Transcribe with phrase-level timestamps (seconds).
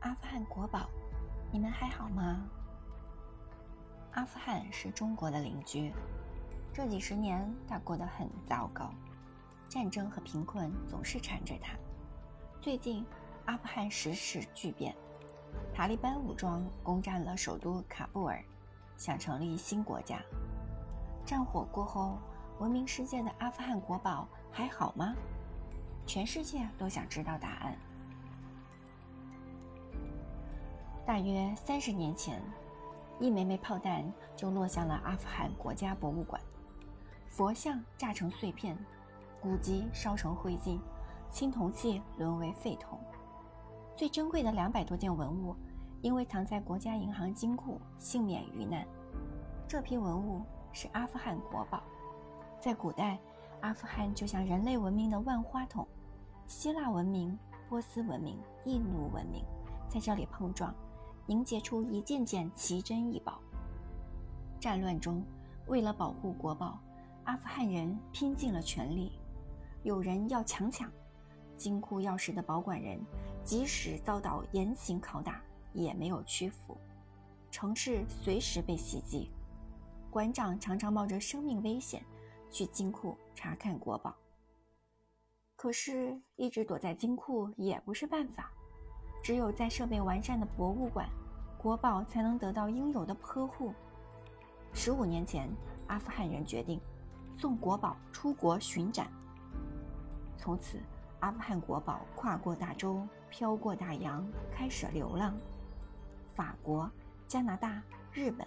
[0.00, 0.88] 阿富汗国宝，
[1.50, 2.44] 你们还好吗？
[4.12, 5.92] 阿富汗是中国的邻居，
[6.72, 8.92] 这几十年他过得很糟糕，
[9.68, 11.72] 战争和贫困总是缠着他。
[12.60, 13.04] 最近，
[13.46, 14.94] 阿富汗时事巨变，
[15.74, 18.42] 塔利班武装攻占了首都喀布尔，
[18.96, 20.20] 想成立新国家。
[21.24, 22.18] 战火过后，
[22.60, 25.14] 闻名世界的阿富汗国宝还好吗？
[26.06, 27.76] 全世界都想知道答案。
[31.06, 32.42] 大约三十年前，
[33.20, 36.42] 一枚枚炮弹就落向了阿富汗国家博物馆，
[37.28, 38.76] 佛像炸成碎片，
[39.40, 40.80] 古籍烧成灰烬，
[41.30, 42.98] 青铜器沦为废铜。
[43.94, 45.54] 最珍贵的两百多件文物，
[46.02, 48.84] 因为藏在国家银行金库，幸免于难。
[49.68, 50.42] 这批文物
[50.72, 51.84] 是阿富汗国宝。
[52.58, 53.16] 在古代，
[53.60, 55.86] 阿富汗就像人类文明的万花筒，
[56.48, 57.38] 希腊文明、
[57.68, 59.44] 波斯文明、印度文明
[59.88, 60.74] 在这里碰撞。
[61.26, 63.40] 凝结出一件件奇珍异宝。
[64.60, 65.22] 战乱中，
[65.66, 66.80] 为了保护国宝，
[67.24, 69.12] 阿富汗人拼尽了全力。
[69.82, 70.90] 有人要强抢，
[71.56, 73.00] 金库钥匙的保管人
[73.44, 75.40] 即使遭到严刑拷打，
[75.72, 76.76] 也没有屈服。
[77.50, 79.30] 城市随时被袭击，
[80.10, 82.02] 馆长常常冒着生命危险
[82.50, 84.14] 去金库查看国宝。
[85.54, 88.52] 可是，一直躲在金库也不是办法。
[89.26, 91.08] 只有在设备完善的博物馆，
[91.58, 93.74] 国宝才能得到应有的呵护。
[94.72, 95.50] 十五年前，
[95.88, 96.80] 阿富汗人决定
[97.36, 99.08] 送国宝出国巡展。
[100.38, 100.78] 从此，
[101.18, 105.34] 阿富汗国宝跨过大洲，飘过大洋，开始流浪。
[106.32, 106.88] 法国、
[107.26, 108.46] 加拿大、日本。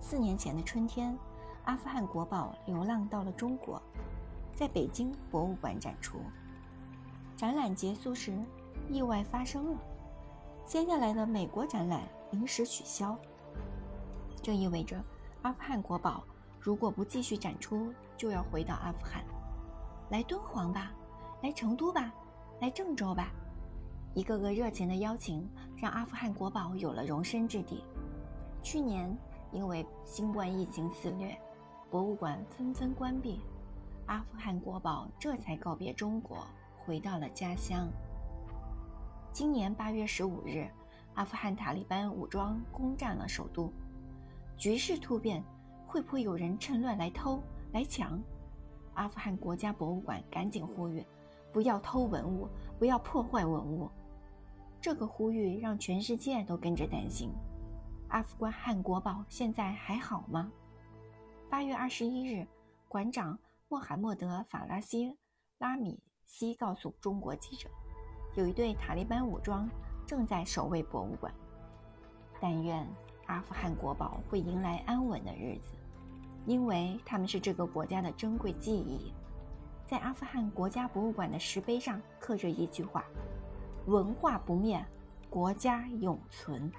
[0.00, 1.14] 四年前的春天，
[1.64, 3.78] 阿富汗国宝流浪到了中国，
[4.54, 6.18] 在北京博物馆展出。
[7.36, 8.32] 展览结束时。
[8.90, 9.78] 意外发生了，
[10.64, 13.16] 接下来的美国展览临时取消。
[14.42, 15.02] 这意味着
[15.42, 16.24] 阿富汗国宝
[16.60, 19.24] 如果不继续展出，就要回到阿富汗，
[20.10, 20.92] 来敦煌吧，
[21.42, 22.12] 来成都吧，
[22.60, 23.30] 来郑州吧。
[24.14, 27.84] 一个个热情的邀请，让阿富汗国宝有了容身之地。
[28.62, 29.14] 去年
[29.52, 31.38] 因为新冠疫情肆虐，
[31.90, 33.40] 博物馆纷纷关闭，
[34.06, 36.38] 阿富汗国宝这才告别中国，
[36.84, 37.88] 回到了家乡。
[39.38, 40.68] 今年八月十五日，
[41.14, 43.72] 阿富汗塔利班武装攻占了首都，
[44.56, 45.44] 局势突变，
[45.86, 47.40] 会不会有人趁乱来偷
[47.72, 48.20] 来抢？
[48.94, 51.06] 阿富汗国家博物馆赶紧呼吁，
[51.52, 52.48] 不要偷文物，
[52.80, 53.88] 不要破坏文物。
[54.80, 57.30] 这个呼吁让全世界都跟着担心：
[58.08, 60.50] 阿富汗国宝现在还好吗？
[61.48, 62.44] 八月二十一日，
[62.88, 63.38] 馆长
[63.68, 65.16] 穆罕默德·法拉西
[65.58, 67.70] 拉米西告诉中国记者。
[68.38, 69.68] 有一队塔利班武装
[70.06, 71.34] 正在守卫博物馆。
[72.40, 72.86] 但愿
[73.26, 75.72] 阿富汗国宝会迎来安稳的日子，
[76.46, 79.12] 因为他们是这个国家的珍贵记忆。
[79.88, 83.04] 在阿富汗国家博物馆的石碑上刻着一句话
[83.86, 84.80] ：“文化不灭，
[85.28, 86.70] 国家永存。”